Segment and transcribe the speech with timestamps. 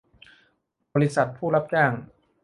[0.93, 1.91] บริษัทผู้รับจ้าง